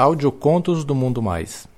Audiocontos 0.00 0.82
do 0.82 0.94
Mundo 0.94 1.20
Mais. 1.20 1.68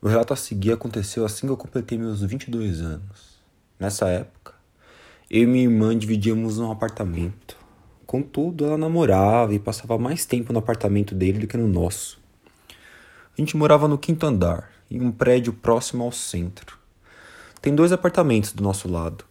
O 0.00 0.08
relato 0.08 0.32
a 0.32 0.36
seguir 0.36 0.72
aconteceu 0.72 1.26
assim 1.26 1.46
que 1.46 1.52
eu 1.52 1.56
completei 1.58 1.98
meus 1.98 2.22
22 2.22 2.80
anos. 2.80 3.38
Nessa 3.78 4.08
época, 4.08 4.61
eu 5.32 5.44
e 5.44 5.46
minha 5.46 5.64
irmã 5.64 5.96
dividíamos 5.96 6.58
um 6.58 6.70
apartamento. 6.70 7.56
Contudo, 8.06 8.66
ela 8.66 8.76
namorava 8.76 9.54
e 9.54 9.58
passava 9.58 9.96
mais 9.96 10.26
tempo 10.26 10.52
no 10.52 10.58
apartamento 10.58 11.14
dele 11.14 11.38
do 11.38 11.46
que 11.46 11.56
no 11.56 11.66
nosso. 11.66 12.20
A 12.68 13.40
gente 13.40 13.56
morava 13.56 13.88
no 13.88 13.96
quinto 13.96 14.26
andar, 14.26 14.70
em 14.90 15.00
um 15.00 15.10
prédio 15.10 15.54
próximo 15.54 16.04
ao 16.04 16.12
centro. 16.12 16.78
Tem 17.62 17.74
dois 17.74 17.92
apartamentos 17.92 18.52
do 18.52 18.62
nosso 18.62 18.86
lado. 18.90 19.24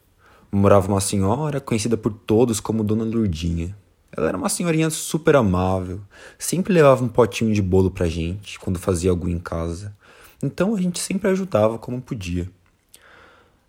Morava 0.52 0.88
uma 0.88 1.00
senhora 1.00 1.62
conhecida 1.62 1.96
por 1.96 2.12
todos 2.12 2.60
como 2.60 2.84
Dona 2.84 3.04
Lurdinha. 3.04 3.78
Ela 4.12 4.30
era 4.30 4.38
uma 4.38 4.50
senhorinha 4.50 4.90
super 4.90 5.36
amável, 5.36 6.02
sempre 6.40 6.74
levava 6.74 7.04
um 7.04 7.10
potinho 7.10 7.54
de 7.54 7.62
bolo 7.62 7.92
pra 7.92 8.08
gente 8.08 8.60
quando 8.60 8.80
fazia 8.80 9.12
algo 9.12 9.30
em 9.30 9.38
casa. 9.38 9.96
Então 10.42 10.74
a 10.74 10.82
gente 10.82 10.98
sempre 10.98 11.30
ajudava 11.30 11.78
como 11.78 12.02
podia. 12.02 12.50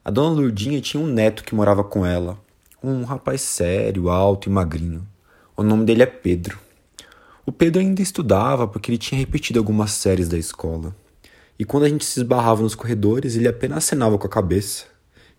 A 0.04 0.10
dona 0.10 0.34
Lurdinha 0.34 0.80
tinha 0.80 1.00
um 1.00 1.06
neto 1.06 1.44
que 1.44 1.54
morava 1.54 1.84
com 1.84 2.04
ela, 2.04 2.36
um 2.82 3.04
rapaz 3.04 3.40
sério, 3.40 4.08
alto 4.08 4.48
e 4.48 4.52
magrinho. 4.52 5.06
O 5.56 5.62
nome 5.62 5.84
dele 5.84 6.02
é 6.02 6.06
Pedro. 6.06 6.58
O 7.46 7.52
Pedro 7.52 7.80
ainda 7.80 8.02
estudava 8.02 8.66
porque 8.66 8.90
ele 8.90 8.98
tinha 8.98 9.16
repetido 9.16 9.60
algumas 9.60 9.92
séries 9.92 10.28
da 10.28 10.36
escola. 10.36 10.92
E 11.56 11.64
quando 11.64 11.84
a 11.84 11.88
gente 11.88 12.04
se 12.04 12.18
esbarrava 12.18 12.62
nos 12.62 12.74
corredores, 12.74 13.36
ele 13.36 13.46
apenas 13.46 13.78
acenava 13.78 14.18
com 14.18 14.26
a 14.26 14.30
cabeça. 14.30 14.86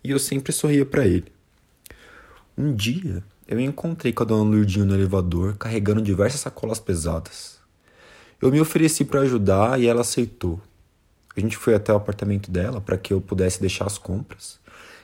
E 0.02 0.12
eu 0.12 0.20
sempre 0.20 0.54
sorria 0.54 0.86
para 0.86 1.06
ele. 1.06 1.30
Um 2.58 2.74
dia, 2.74 3.22
eu 3.46 3.58
me 3.58 3.66
encontrei 3.66 4.14
com 4.14 4.24
a 4.24 4.26
dona 4.26 4.50
Lurdinha 4.50 4.86
no 4.86 4.96
elevador, 4.96 5.58
carregando 5.58 6.02
diversas 6.02 6.40
sacolas 6.40 6.80
pesadas. 6.80 7.58
Eu 8.42 8.50
me 8.50 8.62
ofereci 8.62 9.04
para 9.04 9.22
ajudar 9.22 9.78
e 9.82 9.88
ela 9.88 10.02
aceitou. 10.02 10.62
A 11.36 11.40
gente 11.40 11.58
foi 11.58 11.74
até 11.74 11.92
o 11.92 11.96
apartamento 11.96 12.52
dela 12.52 12.80
para 12.80 12.98
que 12.98 13.14
eu 13.14 13.20
pudesse 13.20 13.60
deixar 13.60 13.86
as 13.86 13.98
compras. 13.98 14.60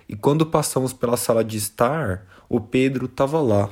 E 0.08 0.16
quando 0.16 0.46
passamos 0.46 0.94
pela 0.94 1.18
sala 1.18 1.44
de 1.44 1.58
estar, 1.58 2.26
o 2.48 2.60
Pedro 2.60 3.06
estava 3.06 3.42
lá, 3.42 3.70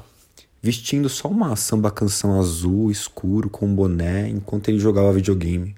vestindo 0.62 1.10
só 1.10 1.28
uma 1.28 1.56
samba 1.56 1.92
canção 1.92 2.40
azul 2.40 2.92
escuro 2.92 3.50
com 3.50 3.66
um 3.66 3.76
boné 3.76 4.28
enquanto 4.28 4.70
ele 4.70 4.80
jogava 4.80 5.14
videogame. 5.14 5.76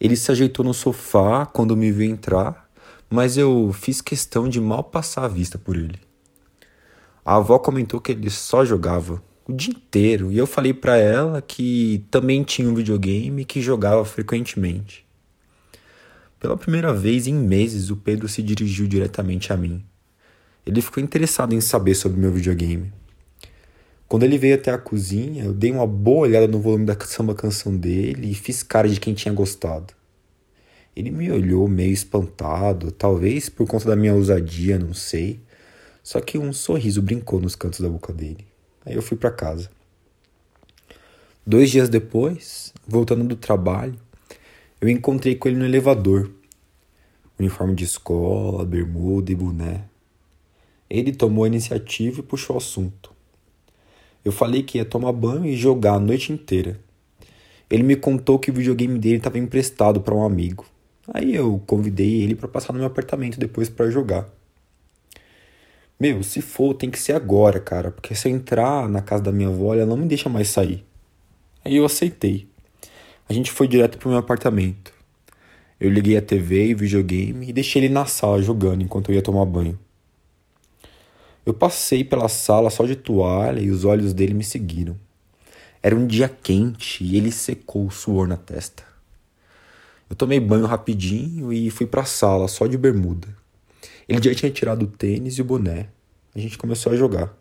Ele 0.00 0.16
se 0.16 0.30
ajeitou 0.30 0.64
no 0.64 0.72
sofá 0.72 1.44
quando 1.44 1.76
me 1.76 1.90
viu 1.90 2.08
entrar, 2.08 2.70
mas 3.10 3.36
eu 3.36 3.72
fiz 3.72 4.00
questão 4.00 4.48
de 4.48 4.60
mal 4.60 4.84
passar 4.84 5.24
a 5.24 5.28
vista 5.28 5.58
por 5.58 5.76
ele. 5.76 5.98
A 7.24 7.36
avó 7.36 7.58
comentou 7.58 8.00
que 8.00 8.12
ele 8.12 8.30
só 8.30 8.64
jogava 8.64 9.22
o 9.46 9.52
dia 9.52 9.74
inteiro 9.74 10.30
e 10.30 10.38
eu 10.38 10.46
falei 10.46 10.72
para 10.74 10.96
ela 10.96 11.42
que 11.42 12.04
também 12.10 12.42
tinha 12.42 12.68
um 12.68 12.74
videogame 12.74 13.42
e 13.42 13.44
que 13.44 13.60
jogava 13.60 14.04
frequentemente. 14.04 15.07
Pela 16.40 16.56
primeira 16.56 16.94
vez 16.94 17.26
em 17.26 17.34
meses, 17.34 17.90
o 17.90 17.96
Pedro 17.96 18.28
se 18.28 18.42
dirigiu 18.42 18.86
diretamente 18.86 19.52
a 19.52 19.56
mim. 19.56 19.84
Ele 20.64 20.80
ficou 20.80 21.02
interessado 21.02 21.52
em 21.52 21.60
saber 21.60 21.94
sobre 21.94 22.20
meu 22.20 22.30
videogame. 22.30 22.92
Quando 24.06 24.22
ele 24.22 24.38
veio 24.38 24.54
até 24.54 24.70
a 24.70 24.78
cozinha, 24.78 25.44
eu 25.44 25.52
dei 25.52 25.72
uma 25.72 25.86
boa 25.86 26.28
olhada 26.28 26.46
no 26.46 26.60
volume 26.60 26.86
da 26.86 26.96
samba 27.00 27.34
canção 27.34 27.76
dele 27.76 28.30
e 28.30 28.34
fiz 28.34 28.62
cara 28.62 28.88
de 28.88 29.00
quem 29.00 29.14
tinha 29.14 29.34
gostado. 29.34 29.92
Ele 30.94 31.10
me 31.10 31.30
olhou 31.30 31.66
meio 31.68 31.92
espantado, 31.92 32.90
talvez 32.92 33.48
por 33.48 33.66
conta 33.66 33.86
da 33.86 33.96
minha 33.96 34.14
ousadia, 34.14 34.78
não 34.78 34.94
sei. 34.94 35.40
Só 36.02 36.20
que 36.20 36.38
um 36.38 36.52
sorriso 36.52 37.02
brincou 37.02 37.40
nos 37.40 37.54
cantos 37.54 37.80
da 37.80 37.88
boca 37.88 38.12
dele. 38.12 38.46
Aí 38.86 38.94
eu 38.94 39.02
fui 39.02 39.16
para 39.16 39.30
casa. 39.30 39.70
Dois 41.46 41.70
dias 41.70 41.88
depois, 41.88 42.72
voltando 42.86 43.24
do 43.24 43.36
trabalho, 43.36 43.98
eu 44.80 44.88
encontrei 44.88 45.34
com 45.34 45.48
ele 45.48 45.58
no 45.58 45.64
elevador. 45.64 46.30
Uniforme 47.38 47.74
de 47.74 47.84
escola, 47.84 48.64
bermuda 48.64 49.32
e 49.32 49.34
boné. 49.34 49.84
Ele 50.88 51.12
tomou 51.12 51.44
a 51.44 51.48
iniciativa 51.48 52.20
e 52.20 52.22
puxou 52.22 52.54
o 52.54 52.58
assunto. 52.58 53.12
Eu 54.24 54.32
falei 54.32 54.62
que 54.62 54.78
ia 54.78 54.84
tomar 54.84 55.12
banho 55.12 55.46
e 55.46 55.56
jogar 55.56 55.94
a 55.94 56.00
noite 56.00 56.32
inteira. 56.32 56.78
Ele 57.70 57.82
me 57.82 57.96
contou 57.96 58.38
que 58.38 58.50
o 58.50 58.54
videogame 58.54 58.98
dele 58.98 59.16
estava 59.16 59.38
emprestado 59.38 60.00
para 60.00 60.14
um 60.14 60.24
amigo. 60.24 60.64
Aí 61.12 61.34
eu 61.34 61.62
convidei 61.66 62.22
ele 62.22 62.34
para 62.34 62.48
passar 62.48 62.72
no 62.72 62.78
meu 62.78 62.86
apartamento 62.86 63.38
depois 63.38 63.68
para 63.68 63.90
jogar. 63.90 64.28
Meu, 65.98 66.22
se 66.22 66.40
for, 66.40 66.74
tem 66.74 66.90
que 66.90 66.98
ser 66.98 67.12
agora, 67.12 67.58
cara, 67.58 67.90
porque 67.90 68.14
se 68.14 68.28
eu 68.28 68.32
entrar 68.32 68.88
na 68.88 69.02
casa 69.02 69.24
da 69.24 69.32
minha 69.32 69.48
avó, 69.48 69.74
ela 69.74 69.84
não 69.84 69.96
me 69.96 70.06
deixa 70.06 70.28
mais 70.28 70.48
sair. 70.48 70.84
Aí 71.64 71.76
eu 71.76 71.84
aceitei. 71.84 72.47
A 73.28 73.32
gente 73.34 73.52
foi 73.52 73.68
direto 73.68 73.98
pro 73.98 74.08
meu 74.08 74.18
apartamento. 74.18 74.90
Eu 75.78 75.90
liguei 75.90 76.16
a 76.16 76.22
TV 76.22 76.68
e 76.68 76.74
videogame 76.74 77.50
e 77.50 77.52
deixei 77.52 77.82
ele 77.82 77.92
na 77.92 78.06
sala 78.06 78.40
jogando 78.40 78.82
enquanto 78.82 79.10
eu 79.10 79.14
ia 79.14 79.20
tomar 79.20 79.44
banho. 79.44 79.78
Eu 81.44 81.52
passei 81.52 82.02
pela 82.02 82.26
sala 82.26 82.70
só 82.70 82.86
de 82.86 82.96
toalha 82.96 83.60
e 83.60 83.70
os 83.70 83.84
olhos 83.84 84.14
dele 84.14 84.32
me 84.32 84.42
seguiram. 84.42 84.96
Era 85.82 85.94
um 85.94 86.06
dia 86.06 86.26
quente 86.28 87.04
e 87.04 87.18
ele 87.18 87.30
secou 87.30 87.86
o 87.86 87.90
suor 87.90 88.26
na 88.26 88.38
testa. 88.38 88.82
Eu 90.08 90.16
tomei 90.16 90.40
banho 90.40 90.64
rapidinho 90.64 91.52
e 91.52 91.70
fui 91.70 91.86
para 91.86 92.02
a 92.02 92.06
sala 92.06 92.48
só 92.48 92.66
de 92.66 92.78
bermuda. 92.78 93.28
Ele 94.08 94.22
já 94.22 94.34
tinha 94.34 94.50
tirado 94.50 94.84
o 94.84 94.88
tênis 94.88 95.34
e 95.34 95.42
o 95.42 95.44
boné. 95.44 95.88
A 96.34 96.38
gente 96.38 96.56
começou 96.56 96.92
a 96.92 96.96
jogar. 96.96 97.36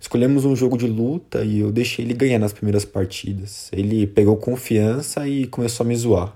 Escolhemos 0.00 0.44
um 0.44 0.54
jogo 0.54 0.78
de 0.78 0.86
luta 0.86 1.44
e 1.44 1.58
eu 1.58 1.72
deixei 1.72 2.04
ele 2.04 2.14
ganhar 2.14 2.38
nas 2.38 2.52
primeiras 2.52 2.84
partidas. 2.84 3.68
Ele 3.72 4.06
pegou 4.06 4.36
confiança 4.36 5.28
e 5.28 5.46
começou 5.46 5.84
a 5.84 5.88
me 5.88 5.96
zoar. 5.96 6.34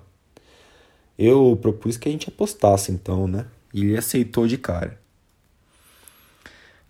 Eu 1.17 1.57
propus 1.61 1.97
que 1.97 2.09
a 2.09 2.13
gente 2.13 2.29
apostasse 2.29 2.91
então, 2.91 3.29
né? 3.29 3.47
E 3.73 3.81
ele 3.81 3.97
aceitou 3.97 4.47
de 4.47 4.59
cara. 4.59 5.01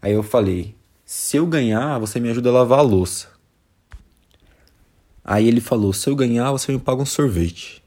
Aí 0.01 0.13
eu 0.13 0.23
falei: 0.23 0.75
se 1.05 1.37
eu 1.37 1.47
ganhar, 1.47 1.99
você 1.99 2.19
me 2.19 2.31
ajuda 2.31 2.49
a 2.49 2.53
lavar 2.53 2.79
a 2.79 2.83
louça. 2.83 3.29
Aí 5.23 5.47
ele 5.47 5.61
falou: 5.61 5.93
se 5.93 6.09
eu 6.09 6.17
ganhar, 6.17 6.51
você 6.51 6.73
me 6.73 6.79
paga 6.79 7.03
um 7.03 7.07
sorvete. 7.07 7.83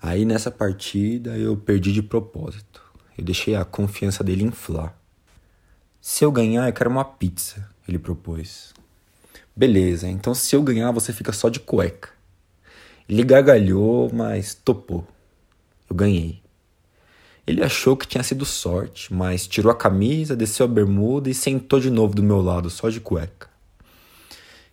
Aí 0.00 0.24
nessa 0.24 0.50
partida 0.50 1.36
eu 1.36 1.56
perdi 1.56 1.92
de 1.92 2.02
propósito. 2.02 2.82
Eu 3.18 3.24
deixei 3.24 3.54
a 3.56 3.64
confiança 3.64 4.22
dele 4.22 4.44
inflar. 4.44 4.96
Se 6.06 6.22
eu 6.22 6.30
ganhar, 6.30 6.68
eu 6.68 6.72
quero 6.74 6.90
uma 6.90 7.02
pizza, 7.02 7.66
ele 7.88 7.98
propôs. 7.98 8.74
Beleza, 9.56 10.06
então 10.06 10.34
se 10.34 10.54
eu 10.54 10.62
ganhar, 10.62 10.92
você 10.92 11.14
fica 11.14 11.32
só 11.32 11.48
de 11.48 11.58
cueca. 11.58 12.10
Ele 13.08 13.24
gargalhou, 13.24 14.10
mas 14.12 14.52
topou. 14.52 15.08
Eu 15.88 15.96
ganhei. 15.96 16.42
Ele 17.46 17.64
achou 17.64 17.96
que 17.96 18.06
tinha 18.06 18.22
sido 18.22 18.44
sorte, 18.44 19.14
mas 19.14 19.46
tirou 19.46 19.72
a 19.72 19.74
camisa, 19.74 20.36
desceu 20.36 20.66
a 20.66 20.68
bermuda 20.68 21.30
e 21.30 21.34
sentou 21.34 21.80
de 21.80 21.88
novo 21.88 22.14
do 22.14 22.22
meu 22.22 22.42
lado, 22.42 22.68
só 22.68 22.90
de 22.90 23.00
cueca. 23.00 23.48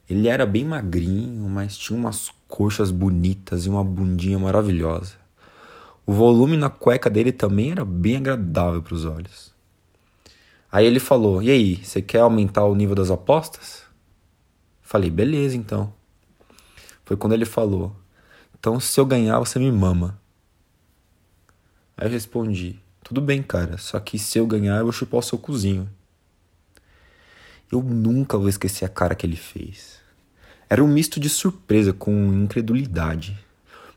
Ele 0.10 0.28
era 0.28 0.46
bem 0.46 0.66
magrinho, 0.66 1.48
mas 1.48 1.78
tinha 1.78 1.98
umas 1.98 2.30
coxas 2.46 2.92
bonitas 2.92 3.66
e 3.66 3.70
uma 3.70 3.86
bundinha 3.86 4.38
maravilhosa. 4.38 5.14
O 6.06 6.12
volume 6.12 6.58
na 6.58 6.70
cueca 6.70 7.10
dele 7.10 7.32
também 7.32 7.72
era 7.72 7.86
bem 7.86 8.18
agradável 8.18 8.84
para 8.84 8.96
os 8.96 9.06
olhos. 9.06 9.61
Aí 10.72 10.86
ele 10.86 11.00
falou: 11.00 11.44
E 11.44 11.50
aí, 11.52 11.76
você 11.84 12.02
quer 12.02 12.20
aumentar 12.20 12.64
o 12.64 12.76
nível 12.76 12.96
das 12.96 13.12
apostas? 13.12 13.84
Falei: 14.82 15.10
Beleza, 15.10 15.58
então. 15.58 15.94
Foi 17.04 17.18
quando 17.18 17.34
ele 17.34 17.46
falou: 17.46 17.94
Então, 18.58 18.80
se 18.80 18.98
eu 19.00 19.06
ganhar, 19.06 19.38
você 19.40 19.60
me 19.60 19.72
mama. 19.72 20.18
Aí 21.98 22.08
eu 22.08 22.12
respondi: 22.12 22.80
Tudo 23.04 23.20
bem, 23.20 23.44
cara, 23.44 23.78
só 23.78 24.00
que 24.00 24.18
se 24.18 24.38
eu 24.40 24.48
ganhar, 24.48 24.78
eu 24.78 24.84
vou 24.84 24.94
chupar 24.94 25.20
o 25.20 25.24
seu 25.24 25.38
cozinho. 25.38 25.90
Eu 27.70 27.82
nunca 27.82 28.38
vou 28.38 28.50
esquecer 28.50 28.86
a 28.86 28.90
cara 28.90 29.16
que 29.16 29.26
ele 29.26 29.36
fez. 29.36 30.00
Era 30.70 30.84
um 30.84 30.88
misto 30.88 31.20
de 31.20 31.30
surpresa 31.30 31.92
com 31.92 32.12
incredulidade. 32.34 33.38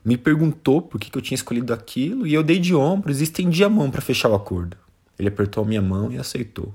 Me 0.05 0.19
perguntou 0.19 0.82
por 0.82 1.00
que, 1.00 1.11
que 1.11 1.17
eu 1.17 1.23
tinha 1.23 1.37
escolhido 1.37 1.73
aquilo 1.73 2.27
e 2.27 2.35
eu 2.35 2.43
dei 2.43 2.59
de 2.59 2.75
ombros 2.75 3.20
e 3.20 3.25
estendi 3.25 3.65
a 3.65 3.69
mão 3.69 3.91
para 3.91 4.00
fechar 4.00 4.29
o 4.29 4.35
acordo. 4.35 4.77
Ele 5.19 5.29
apertou 5.29 5.63
a 5.63 5.67
minha 5.67 5.83
mão 5.83 6.11
e 6.13 6.19
aceitou. 6.19 6.75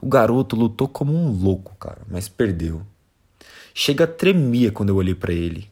O 0.00 0.06
garoto 0.08 0.54
lutou 0.54 0.88
como 0.88 1.14
um 1.14 1.30
louco, 1.30 1.74
cara, 1.76 2.02
mas 2.08 2.28
perdeu. 2.28 2.82
Chega 3.74 4.06
tremia 4.06 4.70
quando 4.70 4.90
eu 4.90 4.96
olhei 4.96 5.14
para 5.14 5.32
ele. 5.32 5.70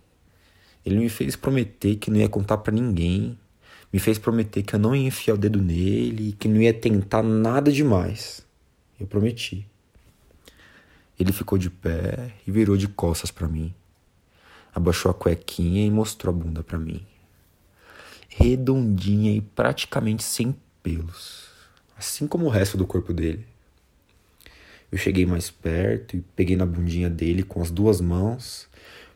Ele 0.85 0.99
me 0.99 1.09
fez 1.09 1.37
prometer 1.37 1.97
que 1.97 2.11
não 2.11 2.19
ia 2.19 2.29
contar 2.29 2.59
para 2.59 2.73
ninguém, 2.73 3.39
me 3.93 3.99
fez 3.99 4.19
prometer 4.19 4.63
que 4.63 4.75
eu 4.75 4.79
não 4.79 4.95
ia 4.95 5.07
enfiar 5.07 5.35
o 5.35 5.39
dedo 5.39 5.63
nele, 5.63 6.33
que 6.39 6.49
não 6.49 6.61
ia 6.61 6.75
tentar 6.75 7.23
nada 7.23 7.71
demais. 7.71 8.45
Eu 8.99 9.07
prometi. 9.07 9.67
Ele 11.19 11.33
ficou 11.33 11.57
de 11.57 11.71
pé 11.71 12.35
e 12.47 12.51
virou 12.51 12.77
de 12.77 12.89
costas 12.89 13.31
para 13.31 13.47
mim. 13.47 13.73
Abaixou 14.75 15.11
a 15.11 15.15
cuequinha 15.15 15.87
e 15.87 15.91
mostrou 15.91 16.35
a 16.35 16.37
bunda 16.37 16.63
para 16.63 16.79
mim. 16.79 17.07
Redondinha 18.29 19.33
e 19.33 19.41
praticamente 19.41 20.25
sem 20.25 20.55
pelos, 20.85 21.49
assim 21.97 22.29
como 22.29 22.45
o 22.45 22.51
resto 22.51 22.77
do 22.77 22.87
corpo 22.87 23.13
dele. 23.15 23.47
Eu 24.93 24.99
cheguei 24.99 25.25
mais 25.27 25.51
perto 25.51 26.17
e 26.17 26.21
peguei 26.37 26.55
na 26.57 26.67
bundinha 26.67 27.11
dele 27.11 27.43
com 27.43 27.61
as 27.61 27.71
duas 27.71 28.01
mãos, 28.01 28.69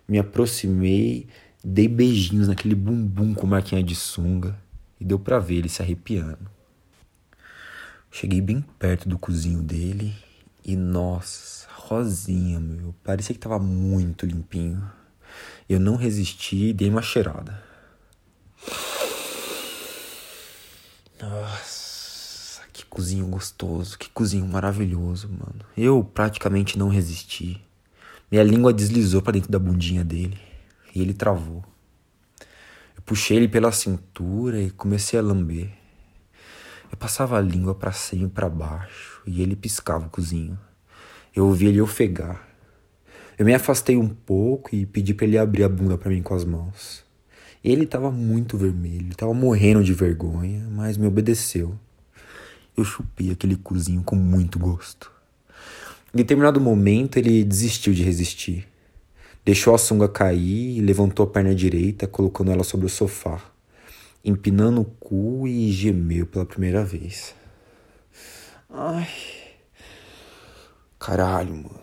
me 0.09 0.19
aproximei, 0.19 1.29
dei 1.63 1.87
beijinhos 1.87 2.49
naquele 2.49 2.75
bumbum 2.75 3.35
com 3.35 3.47
marquinha 3.47 3.83
de 3.83 3.95
sunga 3.95 4.59
e 4.99 5.05
deu 5.05 5.19
para 5.19 5.39
ver 5.39 5.57
ele 5.57 5.69
se 5.69 5.83
arrepiando. 5.83 6.51
Cheguei 8.11 8.41
bem 8.41 8.65
perto 8.79 9.09
do 9.09 9.19
cozinho 9.19 9.63
dele 9.63 10.15
e 10.65 10.75
nossa, 10.75 11.69
rosinha, 11.71 12.59
meu, 12.59 12.95
parecia 13.05 13.35
que 13.35 13.41
tava 13.41 13.59
muito 13.59 14.25
limpinho. 14.25 14.83
Eu 15.69 15.79
não 15.79 15.97
resisti 15.97 16.71
e 16.71 16.73
dei 16.73 16.89
uma 16.89 17.03
cheirada. 17.03 17.68
Nossa 21.21 21.79
cozinho 22.89 23.27
gostoso, 23.27 23.99
que 23.99 24.11
cozinho 24.11 24.47
maravilhoso, 24.47 25.29
mano. 25.29 25.61
Eu 25.77 26.03
praticamente 26.03 26.79
não 26.79 26.89
resisti. 26.89 27.63
Minha 28.31 28.43
língua 28.43 28.73
deslizou 28.73 29.23
para 29.23 29.35
dentro 29.35 29.51
da 29.51 29.59
bundinha 29.59 30.05
dele 30.05 30.39
e 30.95 31.01
ele 31.01 31.15
travou. 31.15 31.65
Eu 32.97 33.03
puxei 33.03 33.37
ele 33.37 33.49
pela 33.49 33.71
cintura 33.71 34.61
e 34.61 34.71
comecei 34.71 35.19
a 35.19 35.23
lamber. 35.23 35.71
Eu 36.91 36.97
passava 36.97 37.39
a 37.39 37.41
língua 37.41 37.75
para 37.75 37.93
cima 37.93 38.27
e 38.27 38.31
para 38.31 38.49
baixo 38.49 39.23
e 39.27 39.43
ele 39.43 39.55
piscava 39.55 40.07
o 40.07 40.11
cozinho. 40.11 40.59
Eu 41.35 41.47
ouvi 41.47 41.67
ele 41.67 41.81
ofegar. 41.81 42.49
Eu 43.39 43.45
me 43.45 43.55
afastei 43.55 43.97
um 43.97 44.09
pouco 44.09 44.75
e 44.75 44.85
pedi 44.85 45.15
para 45.15 45.27
ele 45.27 45.39
abrir 45.39 45.63
a 45.63 45.69
bunda 45.69 45.97
para 45.97 46.11
mim 46.11 46.23
com 46.23 46.35
as 46.35 46.45
mãos. 46.45 47.05
Ele 47.63 47.85
estava 47.85 48.11
muito 48.11 48.57
vermelho, 48.57 49.11
estava 49.11 49.35
morrendo 49.35 49.83
de 49.83 49.93
vergonha, 49.93 50.67
mas 50.71 50.97
me 50.97 51.07
obedeceu 51.07 51.79
eu 52.81 52.85
chupei 52.85 53.31
aquele 53.33 53.57
cozinho 53.57 54.03
com 54.03 54.15
muito 54.15 54.59
gosto. 54.59 55.11
Em 56.15 56.19
determinado 56.19 56.61
momento, 56.61 57.17
ele 57.19 57.45
desistiu 57.45 57.93
de 57.93 58.03
resistir. 58.03 58.69
Deixou 59.45 59.75
a 59.75 59.79
sunga 59.79 60.09
cair 60.09 60.79
e 60.79 60.81
levantou 60.81 61.25
a 61.25 61.29
perna 61.29 61.55
direita, 61.55 62.07
colocando 62.07 62.51
ela 62.51 62.63
sobre 62.63 62.87
o 62.87 62.89
sofá, 62.89 63.41
empinando 64.25 64.83
o 64.83 64.85
cu 64.85 65.49
e 65.49 65.73
gemeu 65.73 66.27
pela 66.27 66.47
primeira 66.47 66.85
vez. 66.85 67.35
Ai. 68.71 69.09
Caralho, 70.99 71.55
mano. 71.55 71.81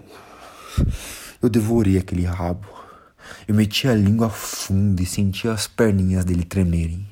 Eu 1.42 1.50
devorei 1.50 1.98
aquele 1.98 2.24
rabo. 2.24 2.68
Eu 3.48 3.56
meti 3.56 3.88
a 3.88 3.94
língua 3.94 4.30
fundo 4.30 5.02
e 5.02 5.06
senti 5.06 5.48
as 5.48 5.68
perninhas 5.68 6.26
dele 6.26 6.44
tremerem. 6.44 7.06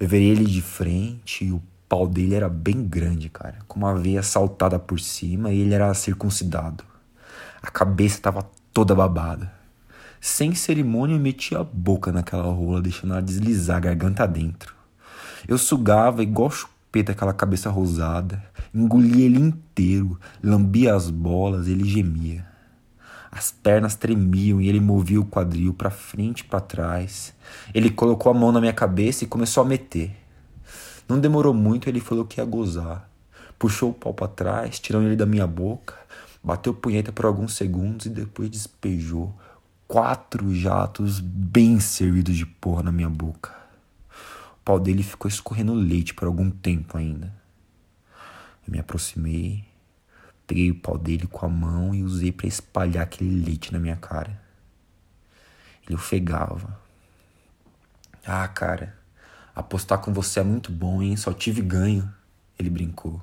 Eu 0.00 0.08
virei 0.08 0.28
ele 0.28 0.44
de 0.44 0.62
frente 0.62 1.44
e 1.44 1.52
o 1.52 1.62
pau 1.88 2.06
dele 2.06 2.34
era 2.34 2.48
bem 2.48 2.82
grande, 2.84 3.28
cara, 3.28 3.58
com 3.68 3.78
uma 3.78 3.94
veia 3.94 4.22
saltada 4.22 4.78
por 4.78 4.98
cima 4.98 5.52
e 5.52 5.60
ele 5.60 5.74
era 5.74 5.92
circuncidado. 5.92 6.84
A 7.62 7.70
cabeça 7.70 8.16
estava 8.16 8.50
toda 8.72 8.94
babada. 8.94 9.52
Sem 10.20 10.54
cerimônia, 10.54 11.16
eu 11.16 11.20
meti 11.20 11.54
a 11.54 11.62
boca 11.62 12.12
naquela 12.12 12.44
rola, 12.44 12.80
deixando 12.80 13.12
ela 13.12 13.22
deslizar 13.22 13.76
a 13.76 13.80
garganta 13.80 14.26
dentro. 14.26 14.74
Eu 15.46 15.58
sugava 15.58 16.22
igual 16.22 16.50
chupeta 16.50 17.12
aquela 17.12 17.32
cabeça 17.32 17.68
rosada, 17.68 18.42
engolia 18.72 19.26
ele 19.26 19.38
inteiro, 19.38 20.18
lambia 20.42 20.94
as 20.94 21.10
bolas, 21.10 21.66
ele 21.66 21.84
gemia. 21.84 22.46
As 23.34 23.50
pernas 23.50 23.94
tremiam 23.94 24.60
e 24.60 24.68
ele 24.68 24.78
movia 24.78 25.18
o 25.18 25.24
quadril 25.24 25.72
para 25.72 25.90
frente 25.90 26.40
e 26.40 26.44
para 26.44 26.60
trás. 26.60 27.34
Ele 27.72 27.90
colocou 27.90 28.30
a 28.30 28.34
mão 28.34 28.52
na 28.52 28.60
minha 28.60 28.74
cabeça 28.74 29.24
e 29.24 29.26
começou 29.26 29.62
a 29.62 29.66
meter. 29.66 30.14
Não 31.08 31.18
demorou 31.18 31.54
muito, 31.54 31.88
ele 31.88 31.98
falou 31.98 32.26
que 32.26 32.38
ia 32.38 32.44
gozar. 32.44 33.08
Puxou 33.58 33.90
o 33.90 33.94
pau 33.94 34.12
para 34.12 34.28
trás, 34.28 34.78
tirando 34.78 35.06
ele 35.06 35.16
da 35.16 35.24
minha 35.24 35.46
boca, 35.46 35.94
bateu 36.44 36.74
punheta 36.74 37.10
por 37.10 37.24
alguns 37.24 37.54
segundos 37.54 38.04
e 38.04 38.10
depois 38.10 38.50
despejou 38.50 39.34
quatro 39.88 40.54
jatos 40.54 41.18
bem 41.18 41.80
servidos 41.80 42.36
de 42.36 42.44
porra 42.44 42.82
na 42.82 42.92
minha 42.92 43.08
boca. 43.08 43.50
O 44.56 44.64
pau 44.64 44.78
dele 44.78 45.02
ficou 45.02 45.28
escorrendo 45.28 45.72
leite 45.72 46.12
por 46.12 46.26
algum 46.26 46.50
tempo 46.50 46.98
ainda. 46.98 47.32
Eu 48.66 48.72
me 48.72 48.78
aproximei, 48.78 49.64
peguei 50.52 50.70
o 50.70 50.74
pau 50.74 50.98
dele 50.98 51.26
com 51.26 51.46
a 51.46 51.48
mão 51.48 51.94
e 51.94 52.02
usei 52.02 52.30
para 52.30 52.46
espalhar 52.46 53.04
aquele 53.04 53.42
leite 53.42 53.72
na 53.72 53.78
minha 53.78 53.96
cara. 53.96 54.38
Ele 55.86 55.94
ofegava. 55.94 56.78
Ah, 58.26 58.46
cara, 58.48 58.94
Apostar 59.54 59.98
com 59.98 60.12
você 60.12 60.40
é 60.40 60.42
muito 60.42 60.70
bom, 60.70 61.02
hein? 61.02 61.16
Só 61.16 61.32
tive 61.32 61.62
ganho. 61.62 62.12
Ele 62.58 62.68
brincou. 62.68 63.14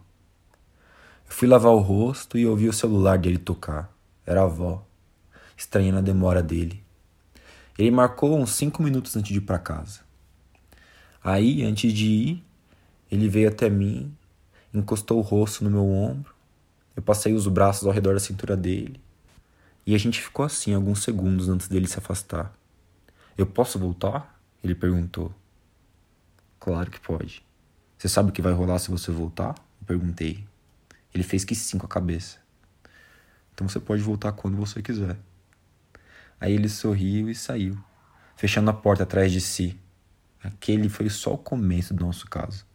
Eu 1.28 1.32
fui 1.36 1.48
lavar 1.48 1.72
o 1.72 1.80
rosto 1.80 2.36
e 2.36 2.48
ouvi 2.48 2.68
o 2.68 2.74
celular 2.74 3.20
dele 3.20 3.38
tocar. 3.38 3.92
Era 4.26 4.42
a 4.42 4.46
avó, 4.46 4.84
estranhando 5.56 6.00
a 6.00 6.02
demora 6.02 6.42
dele. 6.42 6.84
Ele 7.78 7.92
marcou 7.92 8.40
uns 8.40 8.52
cinco 8.52 8.82
minutos 8.82 9.16
antes 9.16 9.32
de 9.32 9.38
ir 9.38 9.42
para 9.42 9.60
casa. 9.60 10.02
Aí, 11.24 11.64
antes 11.64 11.94
de 11.94 12.08
ir, 12.08 12.44
ele 13.12 13.28
veio 13.28 13.50
até 13.50 13.70
mim, 13.70 14.16
encostou 14.74 15.20
o 15.20 15.22
rosto 15.22 15.64
no 15.64 15.70
meu 15.70 15.88
ombro. 15.88 16.39
Eu 17.00 17.04
passei 17.04 17.34
os 17.34 17.48
braços 17.48 17.88
ao 17.88 17.94
redor 17.94 18.14
da 18.14 18.20
cintura 18.20 18.58
dele. 18.58 19.00
E 19.86 19.96
a 19.96 19.98
gente 19.98 20.22
ficou 20.22 20.44
assim 20.44 20.74
alguns 20.74 21.02
segundos 21.02 21.48
antes 21.48 21.70
dele 21.70 21.88
se 21.88 21.98
afastar. 21.98 22.54
Eu 23.38 23.46
posso 23.46 23.80
voltar? 23.80 24.38
Ele 24.62 24.76
perguntou. 24.76 25.34
Claro 26.60 26.92
que 26.92 27.00
pode. 27.00 27.42
Você 27.98 28.10
sabe 28.10 28.32
o 28.32 28.34
que 28.34 28.42
vai 28.42 28.52
rolar 28.52 28.80
se 28.80 28.92
você 28.92 29.14
voltar? 29.14 29.56
Eu 29.80 29.88
perguntei. 29.88 30.46
Ele 31.14 31.24
fez 31.24 31.46
que 31.46 31.56
sim 31.56 31.78
com 31.78 31.86
a 31.86 31.90
cabeça. 31.90 32.38
Então 33.54 33.70
você 33.70 33.80
pode 33.80 34.02
voltar 34.02 34.34
quando 34.34 34.58
você 34.58 34.82
quiser. 34.82 35.16
Aí 36.38 36.52
ele 36.52 36.68
sorriu 36.68 37.30
e 37.30 37.34
saiu, 37.34 37.82
fechando 38.36 38.70
a 38.72 38.74
porta 38.74 39.04
atrás 39.04 39.32
de 39.32 39.40
si. 39.40 39.80
Aquele 40.44 40.90
foi 40.90 41.10
só 41.10 41.34
o 41.34 41.38
começo 41.38 41.94
do 41.94 42.06
nosso 42.06 42.28
caso. 42.30 42.66